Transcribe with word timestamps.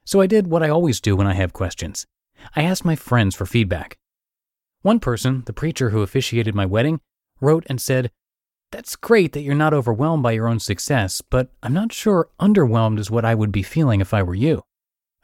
So 0.06 0.22
I 0.22 0.28
did 0.28 0.46
what 0.46 0.62
I 0.62 0.70
always 0.70 1.02
do 1.02 1.16
when 1.16 1.26
I 1.26 1.34
have 1.34 1.54
questions. 1.54 2.06
I 2.56 2.62
asked 2.62 2.86
my 2.86 2.96
friends 2.96 3.34
for 3.34 3.48
feedback. 3.48 3.98
One 4.84 5.00
person, 5.00 5.42
the 5.48 5.54
preacher 5.54 5.90
who 5.90 6.04
officiated 6.04 6.54
my 6.54 6.68
wedding, 6.68 7.02
wrote 7.42 7.66
and 7.68 7.82
said, 7.82 8.12
That's 8.72 8.96
great 8.96 9.34
that 9.34 9.42
you're 9.42 9.56
not 9.56 9.74
overwhelmed 9.74 10.22
by 10.22 10.34
your 10.34 10.48
own 10.48 10.60
success, 10.60 11.24
but 11.28 11.50
I'm 11.64 11.74
not 11.74 11.92
sure 11.92 12.30
underwhelmed 12.40 13.00
is 13.00 13.10
what 13.10 13.26
I 13.26 13.34
would 13.34 13.52
be 13.52 13.64
feeling 13.64 14.02
if 14.02 14.14
I 14.14 14.22
were 14.22 14.36
you. 14.36 14.66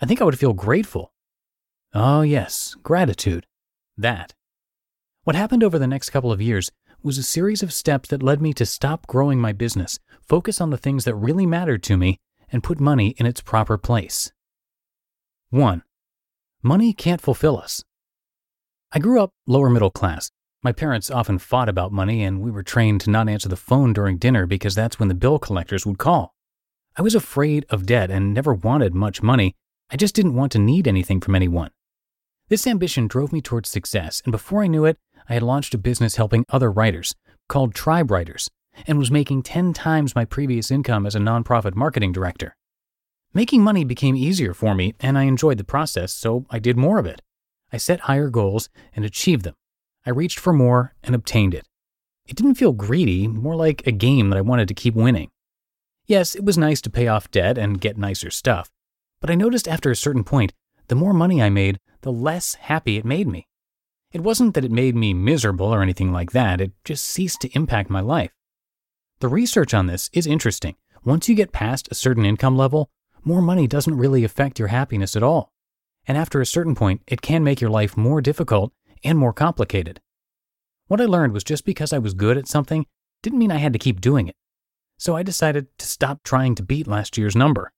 I 0.02 0.08
think 0.08 0.24
I 0.24 0.26
would 0.26 0.40
feel 0.40 0.54
grateful. 0.54 1.14
Oh, 1.94 2.24
yes, 2.24 2.76
gratitude. 2.82 3.46
That. 3.96 4.34
What 5.24 5.36
happened 5.36 5.64
over 5.64 5.78
the 5.78 5.86
next 5.86 6.10
couple 6.10 6.32
of 6.32 6.42
years 6.42 6.72
was 7.06 7.20
a 7.20 7.24
series 7.24 7.62
of 7.62 7.72
steps 7.72 8.10
that 8.10 8.24
led 8.24 8.42
me 8.42 8.52
to 8.52 8.66
stop 8.66 9.06
growing 9.06 9.40
my 9.40 9.54
business, 9.54 10.00
focus 10.28 10.60
on 10.60 10.72
the 10.72 10.78
things 10.78 11.06
that 11.06 11.14
really 11.14 11.46
mattered 11.46 11.84
to 11.84 11.98
me, 11.98 12.18
and 12.52 12.64
put 12.64 12.80
money 12.80 13.14
in 13.20 13.28
its 13.28 13.42
proper 13.42 13.78
place. 13.78 14.32
1. 15.52 15.84
Money 16.64 16.94
can't 16.94 17.22
fulfill 17.22 17.60
us. 17.60 17.84
I 18.92 18.98
grew 18.98 19.22
up 19.22 19.30
lower 19.46 19.70
middle 19.70 19.92
class. 19.92 20.32
My 20.64 20.72
parents 20.72 21.12
often 21.12 21.38
fought 21.38 21.70
about 21.70 21.92
money, 21.92 22.24
and 22.24 22.42
we 22.42 22.50
were 22.50 22.64
trained 22.64 23.02
to 23.02 23.12
not 23.12 23.30
answer 23.30 23.50
the 23.50 23.56
phone 23.56 23.94
during 23.94 24.18
dinner 24.18 24.48
because 24.48 24.74
that's 24.74 24.98
when 24.98 25.08
the 25.08 25.14
bill 25.14 25.38
collectors 25.38 25.86
would 25.86 26.00
call. 26.00 26.34
I 26.98 27.04
was 27.04 27.14
afraid 27.14 27.68
of 27.70 27.86
debt 27.86 28.10
and 28.10 28.34
never 28.34 28.56
wanted 28.56 28.96
much 28.96 29.22
money. 29.22 29.54
I 29.92 29.96
just 29.96 30.16
didn't 30.16 30.34
want 30.34 30.52
to 30.54 30.60
need 30.60 30.88
anything 30.88 31.22
from 31.22 31.36
anyone. 31.36 31.70
This 32.50 32.66
ambition 32.66 33.06
drove 33.08 33.32
me 33.32 33.42
towards 33.42 33.70
success, 33.70 34.24
and 34.26 34.32
before 34.32 34.64
I 34.64 34.68
knew 34.68 34.86
it, 34.86 34.98
I 35.28 35.34
had 35.34 35.44
launched 35.44 35.74
a 35.74 35.78
business 35.78 36.16
helping 36.16 36.46
other 36.50 36.72
writers 36.72 37.16
called 37.48 37.74
Tribe 37.74 38.12
Writers 38.12 38.50
and 38.88 38.98
was 38.98 39.12
making 39.12 39.44
10 39.44 39.74
times 39.74 40.16
my 40.16 40.26
previous 40.26 40.72
income 40.72 41.06
as 41.06 41.16
a 41.16 41.20
nonprofit 41.20 41.76
marketing 41.76 42.12
director. 42.12 42.56
Making 43.34 43.64
money 43.64 43.84
became 43.84 44.16
easier 44.16 44.54
for 44.54 44.76
me, 44.76 44.94
and 45.00 45.18
I 45.18 45.24
enjoyed 45.24 45.58
the 45.58 45.64
process, 45.64 46.14
so 46.14 46.46
I 46.50 46.60
did 46.60 46.78
more 46.78 47.00
of 47.00 47.06
it. 47.06 47.22
I 47.72 47.78
set 47.78 48.02
higher 48.02 48.30
goals 48.30 48.70
and 48.96 49.04
achieved 49.04 49.44
them. 49.44 49.56
I 50.06 50.12
reached 50.12 50.40
for 50.40 50.54
more 50.54 50.94
and 51.04 51.16
obtained 51.16 51.54
it. 51.54 51.66
It 52.26 52.36
didn't 52.36 52.56
feel 52.56 52.72
greedy, 52.72 53.28
more 53.28 53.56
like 53.56 53.86
a 53.86 53.92
game 53.92 54.30
that 54.30 54.38
I 54.38 54.42
wanted 54.42 54.68
to 54.70 54.74
keep 54.74 54.96
winning. 54.96 55.30
Yes, 56.06 56.36
it 56.36 56.46
was 56.46 56.58
nice 56.58 56.82
to 56.82 56.90
pay 56.90 57.08
off 57.08 57.32
debt 57.32 57.58
and 57.58 57.82
get 57.82 57.98
nicer 57.98 58.30
stuff, 58.30 58.70
but 59.20 59.30
I 59.30 59.36
noticed 59.36 59.68
after 59.68 59.92
a 59.92 59.96
certain 59.96 60.24
point, 60.24 60.54
the 60.88 60.96
more 60.96 61.14
money 61.14 61.42
I 61.42 61.50
made, 61.50 61.80
the 62.02 62.12
less 62.12 62.56
happy 62.56 62.98
it 62.98 63.06
made 63.06 63.28
me. 63.28 63.48
It 64.16 64.24
wasn't 64.24 64.54
that 64.54 64.64
it 64.64 64.72
made 64.72 64.96
me 64.96 65.14
miserable 65.14 65.66
or 65.66 65.82
anything 65.82 66.14
like 66.14 66.32
that, 66.32 66.62
it 66.62 66.72
just 66.86 67.04
ceased 67.04 67.42
to 67.42 67.50
impact 67.50 67.90
my 67.90 68.00
life. 68.00 68.32
The 69.20 69.28
research 69.28 69.74
on 69.74 69.88
this 69.88 70.10
is 70.14 70.26
interesting. 70.26 70.78
Once 71.04 71.28
you 71.28 71.36
get 71.36 71.52
past 71.52 71.90
a 71.92 71.96
certain 71.96 72.26
income 72.26 72.56
level, 72.56 72.90
more 73.26 73.42
money 73.42 73.68
doesn't 73.68 73.98
really 73.98 74.24
affect 74.24 74.58
your 74.58 74.70
happiness 74.70 75.18
at 75.18 75.24
all. 75.24 75.52
And 76.08 76.18
after 76.18 76.40
a 76.40 76.46
certain 76.46 76.76
point, 76.76 77.02
it 77.08 77.22
can 77.22 77.44
make 77.44 77.60
your 77.60 77.70
life 77.70 77.98
more 77.98 78.22
difficult 78.22 78.72
and 79.04 79.20
more 79.20 79.34
complicated. 79.34 80.00
What 80.88 81.02
I 81.02 81.06
learned 81.08 81.34
was 81.34 81.44
just 81.44 81.66
because 81.66 81.92
I 81.92 81.98
was 81.98 82.14
good 82.14 82.38
at 82.38 82.48
something 82.48 82.86
didn't 83.22 83.40
mean 83.40 83.52
I 83.52 83.58
had 83.58 83.74
to 83.74 83.80
keep 83.80 84.00
doing 84.00 84.30
it. 84.30 84.38
So 84.98 85.18
I 85.18 85.24
decided 85.24 85.78
to 85.78 85.86
stop 85.86 86.24
trying 86.24 86.56
to 86.56 86.64
beat 86.64 86.88
last 86.88 87.18
year's 87.18 87.36
number. 87.36 87.74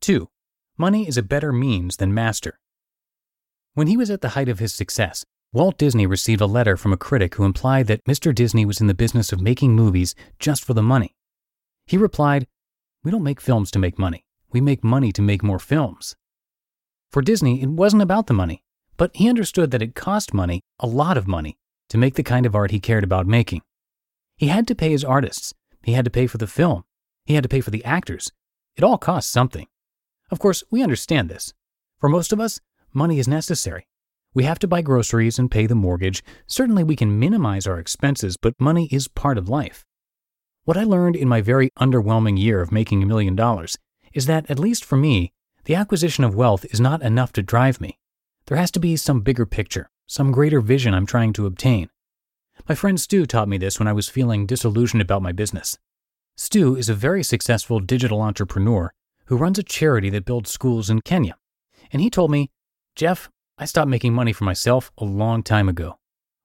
2. 0.00 0.28
Money 0.76 1.06
is 1.06 1.16
a 1.16 1.22
better 1.22 1.52
means 1.52 1.98
than 1.98 2.12
master. 2.12 2.58
When 3.74 3.88
he 3.88 3.96
was 3.96 4.08
at 4.08 4.20
the 4.20 4.30
height 4.30 4.48
of 4.48 4.60
his 4.60 4.72
success, 4.72 5.24
Walt 5.52 5.78
Disney 5.78 6.06
received 6.06 6.40
a 6.40 6.46
letter 6.46 6.76
from 6.76 6.92
a 6.92 6.96
critic 6.96 7.34
who 7.34 7.44
implied 7.44 7.88
that 7.88 8.04
Mr. 8.04 8.32
Disney 8.32 8.64
was 8.64 8.80
in 8.80 8.86
the 8.86 8.94
business 8.94 9.32
of 9.32 9.40
making 9.40 9.74
movies 9.74 10.14
just 10.38 10.64
for 10.64 10.74
the 10.74 10.82
money. 10.82 11.14
He 11.86 11.96
replied, 11.96 12.46
We 13.02 13.10
don't 13.10 13.24
make 13.24 13.40
films 13.40 13.72
to 13.72 13.80
make 13.80 13.98
money. 13.98 14.24
We 14.52 14.60
make 14.60 14.84
money 14.84 15.10
to 15.12 15.22
make 15.22 15.42
more 15.42 15.58
films. 15.58 16.14
For 17.10 17.20
Disney, 17.20 17.62
it 17.62 17.68
wasn't 17.68 18.02
about 18.02 18.28
the 18.28 18.32
money, 18.32 18.62
but 18.96 19.10
he 19.14 19.28
understood 19.28 19.72
that 19.72 19.82
it 19.82 19.96
cost 19.96 20.32
money, 20.32 20.62
a 20.78 20.86
lot 20.86 21.16
of 21.16 21.26
money, 21.26 21.56
to 21.88 21.98
make 21.98 22.14
the 22.14 22.22
kind 22.22 22.46
of 22.46 22.54
art 22.54 22.70
he 22.70 22.78
cared 22.78 23.02
about 23.02 23.26
making. 23.26 23.62
He 24.36 24.48
had 24.48 24.68
to 24.68 24.76
pay 24.76 24.90
his 24.90 25.04
artists, 25.04 25.52
he 25.82 25.92
had 25.92 26.04
to 26.04 26.10
pay 26.12 26.28
for 26.28 26.38
the 26.38 26.46
film, 26.46 26.84
he 27.24 27.34
had 27.34 27.42
to 27.42 27.48
pay 27.48 27.60
for 27.60 27.70
the 27.70 27.84
actors. 27.84 28.30
It 28.76 28.84
all 28.84 28.98
cost 28.98 29.32
something. 29.32 29.66
Of 30.30 30.38
course, 30.38 30.62
we 30.70 30.82
understand 30.82 31.28
this. 31.28 31.52
For 31.98 32.08
most 32.08 32.32
of 32.32 32.40
us, 32.40 32.60
money 32.94 33.18
is 33.18 33.28
necessary. 33.28 33.86
We 34.34 34.44
have 34.44 34.58
to 34.60 34.68
buy 34.68 34.82
groceries 34.82 35.38
and 35.38 35.50
pay 35.50 35.66
the 35.66 35.74
mortgage. 35.74 36.24
Certainly, 36.46 36.84
we 36.84 36.96
can 36.96 37.18
minimize 37.18 37.66
our 37.66 37.78
expenses, 37.78 38.36
but 38.36 38.54
money 38.58 38.88
is 38.90 39.06
part 39.06 39.38
of 39.38 39.48
life. 39.48 39.84
What 40.64 40.76
I 40.76 40.84
learned 40.84 41.14
in 41.14 41.28
my 41.28 41.40
very 41.40 41.70
underwhelming 41.78 42.38
year 42.38 42.60
of 42.60 42.72
making 42.72 43.02
a 43.02 43.06
million 43.06 43.36
dollars 43.36 43.76
is 44.12 44.26
that, 44.26 44.50
at 44.50 44.58
least 44.58 44.84
for 44.84 44.96
me, 44.96 45.32
the 45.64 45.74
acquisition 45.74 46.24
of 46.24 46.34
wealth 46.34 46.64
is 46.70 46.80
not 46.80 47.02
enough 47.02 47.32
to 47.34 47.42
drive 47.42 47.80
me. 47.80 47.98
There 48.46 48.56
has 48.56 48.70
to 48.72 48.80
be 48.80 48.96
some 48.96 49.20
bigger 49.20 49.46
picture, 49.46 49.88
some 50.06 50.32
greater 50.32 50.60
vision 50.60 50.94
I'm 50.94 51.06
trying 51.06 51.32
to 51.34 51.46
obtain. 51.46 51.90
My 52.68 52.74
friend 52.74 53.00
Stu 53.00 53.26
taught 53.26 53.48
me 53.48 53.58
this 53.58 53.78
when 53.78 53.88
I 53.88 53.92
was 53.92 54.08
feeling 54.08 54.46
disillusioned 54.46 55.02
about 55.02 55.22
my 55.22 55.32
business. 55.32 55.78
Stu 56.36 56.76
is 56.76 56.88
a 56.88 56.94
very 56.94 57.22
successful 57.22 57.80
digital 57.80 58.20
entrepreneur 58.20 58.92
who 59.26 59.36
runs 59.36 59.58
a 59.58 59.62
charity 59.62 60.10
that 60.10 60.24
builds 60.24 60.50
schools 60.50 60.90
in 60.90 61.00
Kenya. 61.00 61.36
And 61.92 62.02
he 62.02 62.10
told 62.10 62.30
me 62.30 62.50
Jeff, 62.96 63.28
I 63.58 63.64
stopped 63.64 63.88
making 63.88 64.14
money 64.14 64.32
for 64.32 64.44
myself 64.44 64.92
a 64.98 65.04
long 65.04 65.42
time 65.42 65.68
ago. 65.68 65.98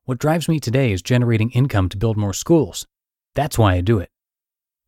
What 0.05 0.17
drives 0.17 0.49
me 0.49 0.59
today 0.59 0.91
is 0.91 1.03
generating 1.03 1.51
income 1.51 1.89
to 1.89 1.97
build 1.97 2.17
more 2.17 2.33
schools. 2.33 2.87
That's 3.35 3.59
why 3.59 3.75
I 3.75 3.81
do 3.81 3.99
it. 3.99 4.09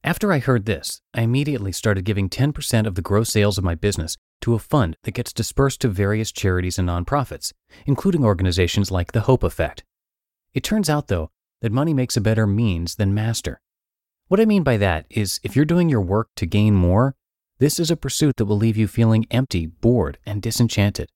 After 0.04 0.34
I 0.34 0.40
heard 0.40 0.66
this, 0.66 1.02
I 1.14 1.22
immediately 1.22 1.72
started 1.72 2.04
giving 2.04 2.30
10% 2.30 2.88
of 2.88 2.96
the 2.96 3.04
gross 3.04 3.30
sales 3.30 3.60
of 3.60 3.64
my 3.64 3.76
business 3.76 4.18
to 4.42 4.56
a 4.56 4.60
fund 4.60 4.98
that 5.04 5.12
gets 5.12 5.32
dispersed 5.32 5.82
to 5.82 5.90
various 5.90 6.32
charities 6.32 6.80
and 6.80 6.90
nonprofits, 6.90 7.54
including 7.86 8.26
organizations 8.26 8.90
like 8.90 9.12
the 9.12 9.22
Hope 9.22 9.44
Effect. 9.44 9.84
It 10.56 10.64
turns 10.64 10.90
out, 10.90 11.10
though, 11.10 11.30
that 11.62 11.72
money 11.72 11.94
makes 11.94 12.18
a 12.18 12.22
better 12.22 12.48
means 12.48 12.96
than 12.96 13.14
master. 13.14 13.62
What 14.30 14.40
I 14.40 14.46
mean 14.46 14.64
by 14.64 14.78
that 14.78 15.06
is 15.12 15.40
if 15.44 15.56
you're 15.56 15.66
doing 15.66 15.90
your 15.90 16.02
work 16.02 16.30
to 16.38 16.48
gain 16.48 16.74
more, 16.74 17.14
this 17.60 17.80
is 17.80 17.92
a 17.92 17.96
pursuit 17.96 18.38
that 18.38 18.46
will 18.46 18.58
leave 18.58 18.78
you 18.78 18.88
feeling 18.88 19.28
empty, 19.30 19.68
bored, 19.68 20.18
and 20.26 20.42
disenchanted. 20.42 21.12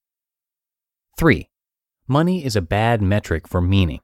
3. 1.18 1.50
Money 2.10 2.44
is 2.44 2.58
a 2.58 2.62
bad 2.62 3.02
metric 3.02 3.48
for 3.48 3.62
meaning. 3.62 4.02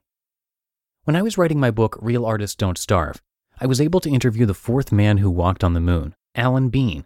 When 1.04 1.14
I 1.14 1.20
was 1.20 1.36
writing 1.36 1.60
my 1.60 1.70
book, 1.70 1.98
Real 2.00 2.24
Artists 2.24 2.56
Don't 2.56 2.78
Starve, 2.78 3.20
I 3.60 3.66
was 3.66 3.82
able 3.82 4.00
to 4.00 4.08
interview 4.10 4.46
the 4.46 4.54
fourth 4.54 4.90
man 4.90 5.18
who 5.18 5.30
walked 5.30 5.62
on 5.62 5.74
the 5.74 5.80
moon, 5.80 6.14
Alan 6.34 6.70
Bean. 6.70 7.04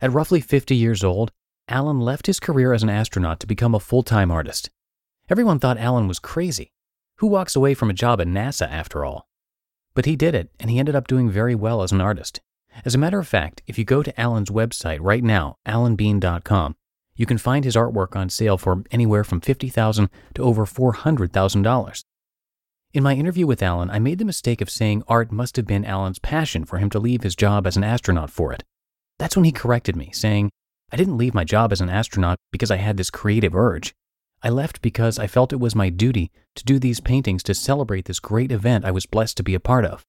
At 0.00 0.12
roughly 0.12 0.40
50 0.40 0.76
years 0.76 1.02
old, 1.02 1.32
Alan 1.66 1.98
left 1.98 2.26
his 2.26 2.38
career 2.38 2.72
as 2.72 2.84
an 2.84 2.88
astronaut 2.88 3.40
to 3.40 3.48
become 3.48 3.74
a 3.74 3.80
full 3.80 4.04
time 4.04 4.30
artist. 4.30 4.70
Everyone 5.28 5.58
thought 5.58 5.78
Alan 5.78 6.06
was 6.06 6.20
crazy. 6.20 6.70
Who 7.16 7.26
walks 7.26 7.56
away 7.56 7.74
from 7.74 7.90
a 7.90 7.94
job 7.94 8.20
at 8.20 8.28
NASA 8.28 8.70
after 8.70 9.04
all? 9.04 9.26
But 9.92 10.06
he 10.06 10.14
did 10.14 10.36
it, 10.36 10.50
and 10.60 10.70
he 10.70 10.78
ended 10.78 10.94
up 10.94 11.08
doing 11.08 11.28
very 11.28 11.56
well 11.56 11.82
as 11.82 11.90
an 11.90 12.00
artist. 12.00 12.40
As 12.84 12.94
a 12.94 12.98
matter 12.98 13.18
of 13.18 13.26
fact, 13.26 13.62
if 13.66 13.76
you 13.76 13.84
go 13.84 14.04
to 14.04 14.20
Alan's 14.20 14.50
website 14.50 14.98
right 15.00 15.24
now, 15.24 15.56
alanbean.com, 15.66 16.76
you 17.22 17.26
can 17.26 17.38
find 17.38 17.64
his 17.64 17.76
artwork 17.76 18.16
on 18.16 18.28
sale 18.28 18.58
for 18.58 18.82
anywhere 18.90 19.22
from 19.22 19.40
50,000 19.40 20.10
to 20.34 20.42
over 20.42 20.66
$400,000. 20.66 22.04
In 22.92 23.02
my 23.04 23.14
interview 23.14 23.46
with 23.46 23.62
Alan, 23.62 23.90
I 23.90 24.00
made 24.00 24.18
the 24.18 24.24
mistake 24.24 24.60
of 24.60 24.68
saying 24.68 25.04
art 25.06 25.30
must 25.30 25.54
have 25.54 25.64
been 25.64 25.84
Alan's 25.84 26.18
passion 26.18 26.64
for 26.64 26.78
him 26.78 26.90
to 26.90 26.98
leave 26.98 27.22
his 27.22 27.36
job 27.36 27.64
as 27.64 27.76
an 27.76 27.84
astronaut 27.84 28.28
for 28.28 28.52
it. 28.52 28.64
That's 29.20 29.36
when 29.36 29.44
he 29.44 29.52
corrected 29.52 29.94
me, 29.94 30.10
saying, 30.12 30.50
I 30.90 30.96
didn't 30.96 31.16
leave 31.16 31.32
my 31.32 31.44
job 31.44 31.70
as 31.70 31.80
an 31.80 31.88
astronaut 31.88 32.38
because 32.50 32.72
I 32.72 32.76
had 32.78 32.96
this 32.96 33.08
creative 33.08 33.54
urge. 33.54 33.94
I 34.42 34.48
left 34.48 34.82
because 34.82 35.20
I 35.20 35.28
felt 35.28 35.52
it 35.52 35.60
was 35.60 35.76
my 35.76 35.90
duty 35.90 36.32
to 36.56 36.64
do 36.64 36.80
these 36.80 36.98
paintings 36.98 37.44
to 37.44 37.54
celebrate 37.54 38.06
this 38.06 38.18
great 38.18 38.50
event 38.50 38.84
I 38.84 38.90
was 38.90 39.06
blessed 39.06 39.36
to 39.36 39.44
be 39.44 39.54
a 39.54 39.60
part 39.60 39.84
of. 39.84 40.04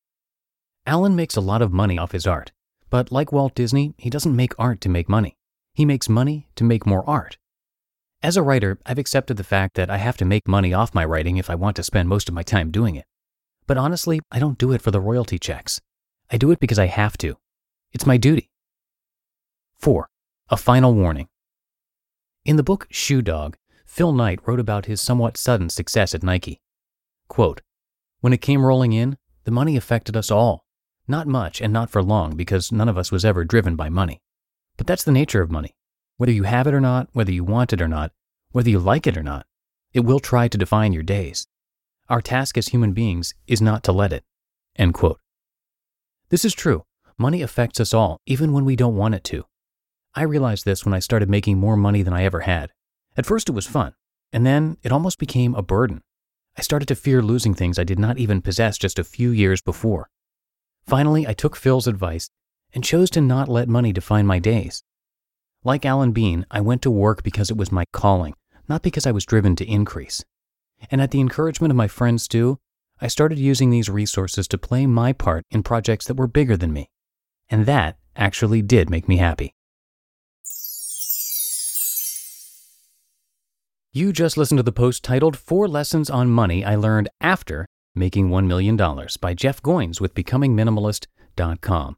Alan 0.88 1.16
makes 1.16 1.36
a 1.36 1.42
lot 1.42 1.62
of 1.62 1.72
money 1.72 2.00
off 2.00 2.14
his 2.14 2.26
art, 2.26 2.52
but 2.90 3.12
like 3.12 3.32
Walt 3.32 3.54
Disney, 3.54 3.94
he 4.00 4.10
doesn't 4.10 4.36
make 4.36 4.56
art 4.58 4.82
to 4.82 4.90
make 4.90 5.08
money. 5.08 5.38
He 5.74 5.86
makes 5.86 6.08
money 6.08 6.48
to 6.56 6.64
make 6.64 6.86
more 6.86 7.08
art. 7.10 7.38
As 8.22 8.38
a 8.38 8.44
writer, 8.44 8.80
I've 8.86 9.00
accepted 9.00 9.38
the 9.38 9.44
fact 9.44 9.76
that 9.76 9.90
I 9.90 9.98
have 9.98 10.18
to 10.18 10.26
make 10.26 10.48
money 10.48 10.74
off 10.74 10.94
my 10.94 11.04
writing 11.04 11.38
if 11.38 11.50
I 11.50 11.56
want 11.56 11.76
to 11.78 11.84
spend 11.84 12.08
most 12.08 12.30
of 12.30 12.36
my 12.36 12.44
time 12.44 12.72
doing 12.72 12.96
it. 12.96 13.06
But 13.66 13.78
honestly, 13.78 14.22
I 14.32 14.40
don't 14.40 14.58
do 14.58 14.72
it 14.72 14.82
for 14.82 14.92
the 14.92 15.02
royalty 15.02 15.40
checks. 15.40 15.82
I 16.32 16.38
do 16.38 16.52
it 16.52 16.60
because 16.60 16.80
I 16.80 16.86
have 16.86 17.18
to. 17.18 17.38
It's 17.92 18.06
my 18.06 18.18
duty. 18.18 18.50
4. 19.80 20.08
A 20.50 20.58
final 20.58 20.94
warning. 20.94 21.28
In 22.46 22.56
the 22.56 22.64
book 22.64 22.88
Shoe 22.92 23.22
Dog, 23.22 23.58
Phil 23.86 24.14
Knight 24.14 24.40
wrote 24.46 24.60
about 24.60 24.86
his 24.86 25.02
somewhat 25.02 25.38
sudden 25.38 25.70
success 25.70 26.14
at 26.14 26.24
Nike. 26.24 26.62
Quote, 27.28 27.62
When 28.22 28.34
it 28.34 28.42
came 28.42 28.66
rolling 28.66 28.94
in, 28.94 29.18
the 29.44 29.52
money 29.52 29.76
affected 29.76 30.16
us 30.16 30.32
all. 30.32 30.66
Not 31.08 31.28
much 31.28 31.62
and 31.62 31.74
not 31.74 31.90
for 31.90 32.02
long 32.02 32.36
because 32.36 32.72
none 32.72 32.90
of 32.90 32.98
us 32.98 33.12
was 33.12 33.26
ever 33.26 33.44
driven 33.44 33.76
by 33.76 33.90
money. 33.90 34.22
But 34.78 34.88
that's 34.88 35.04
the 35.04 35.12
nature 35.12 35.42
of 35.42 35.52
money. 35.52 35.76
Whether 36.18 36.32
you 36.32 36.44
have 36.44 36.68
it 36.68 36.74
or 36.74 36.82
not, 36.82 37.10
whether 37.14 37.32
you 37.32 37.44
want 37.44 37.74
it 37.74 37.82
or 37.82 37.88
not, 37.88 38.12
whether 38.52 38.70
you 38.70 38.80
like 38.80 39.08
it 39.08 39.18
or 39.18 39.24
not, 39.24 39.46
it 39.94 40.02
will 40.02 40.20
try 40.20 40.48
to 40.48 40.58
define 40.58 40.94
your 40.94 41.04
days. 41.04 41.48
Our 42.10 42.22
task 42.22 42.58
as 42.58 42.70
human 42.70 42.94
beings 42.94 43.34
is 43.48 43.62
not 43.62 43.84
to 43.84 43.92
let 43.92 44.14
it. 44.14 44.24
End 44.76 44.94
quote. 44.94 45.20
This 46.30 46.46
is 46.46 46.54
true. 46.54 46.86
Money 47.18 47.42
affects 47.42 47.80
us 47.80 47.94
all, 47.94 48.20
even 48.26 48.54
when 48.54 48.66
we 48.66 48.76
don't 48.76 48.96
want 48.96 49.16
it 49.16 49.24
to. 49.26 49.46
I 50.16 50.24
realized 50.24 50.66
this 50.66 50.86
when 50.86 50.94
I 50.94 51.00
started 51.00 51.30
making 51.30 51.58
more 51.58 51.78
money 51.78 52.04
than 52.04 52.14
I 52.14 52.24
ever 52.24 52.42
had. 52.42 52.72
At 53.16 53.26
first, 53.26 53.50
it 53.50 53.54
was 53.54 53.68
fun, 53.68 53.94
and 54.32 54.46
then 54.46 54.78
it 54.84 54.92
almost 54.92 55.20
became 55.20 55.56
a 55.56 55.62
burden. 55.64 56.02
I 56.58 56.62
started 56.62 56.88
to 56.88 56.96
fear 56.96 57.22
losing 57.22 57.54
things 57.54 57.80
I 57.80 57.84
did 57.84 58.00
not 58.00 58.18
even 58.18 58.42
possess 58.42 58.78
just 58.78 59.00
a 59.00 59.04
few 59.04 59.30
years 59.30 59.62
before. 59.62 60.10
Finally, 60.86 61.28
I 61.28 61.34
took 61.34 61.56
Phil's 61.56 61.88
advice 61.88 62.30
and 62.74 62.84
chose 62.84 63.10
to 63.12 63.22
not 63.22 63.50
let 63.50 63.68
money 63.68 63.94
define 63.94 64.26
my 64.26 64.40
days. 64.40 64.84
Like 65.64 65.86
Alan 65.86 66.12
Bean, 66.12 66.46
I 66.52 66.62
went 66.62 66.82
to 66.82 66.92
work 66.92 67.24
because 67.24 67.50
it 67.50 67.58
was 67.58 67.72
my 67.72 67.86
calling, 67.94 68.34
not 68.68 68.82
because 68.82 69.06
I 69.06 69.12
was 69.12 69.26
driven 69.26 69.56
to 69.58 69.70
increase. 69.70 70.24
And 70.92 71.02
at 71.02 71.12
the 71.12 71.22
encouragement 71.22 71.72
of 71.72 71.78
my 71.78 71.88
friend 71.88 72.20
Stu, 72.20 72.60
I 73.00 73.08
started 73.08 73.40
using 73.40 73.70
these 73.70 73.90
resources 73.90 74.48
to 74.50 74.58
play 74.58 74.86
my 74.86 75.14
part 75.14 75.46
in 75.52 75.64
projects 75.64 76.06
that 76.08 76.18
were 76.18 76.28
bigger 76.28 76.58
than 76.58 76.74
me. 76.74 76.90
And 77.50 77.66
that 77.66 77.98
actually 78.16 78.62
did 78.62 78.90
make 78.90 79.08
me 79.08 79.18
happy. 79.18 79.54
You 83.92 84.12
just 84.12 84.38
listened 84.38 84.58
to 84.58 84.64
the 84.64 84.72
post 84.72 85.04
titled 85.04 85.38
Four 85.38 85.68
Lessons 85.68 86.10
on 86.10 86.30
Money 86.30 86.66
I 86.66 86.76
Learned 86.76 87.10
After 87.22 87.68
Making 87.94 88.30
$1 88.30 88.48
Million 88.48 88.76
by 89.22 89.36
Jeff 89.36 89.62
Goins 89.62 90.02
with 90.02 90.16
BecomingMinimalist.com. 90.16 91.98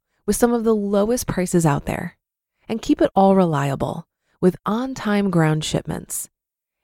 with 0.25 0.35
some 0.35 0.53
of 0.53 0.63
the 0.63 0.75
lowest 0.75 1.27
prices 1.27 1.65
out 1.65 1.85
there. 1.85 2.17
And 2.67 2.81
keep 2.81 3.01
it 3.01 3.11
all 3.15 3.35
reliable 3.35 4.07
with 4.39 4.55
on 4.65 4.93
time 4.93 5.29
ground 5.29 5.63
shipments. 5.63 6.29